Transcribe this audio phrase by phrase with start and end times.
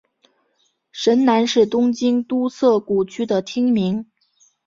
[0.91, 4.03] 神南是东京都涩谷区的町名。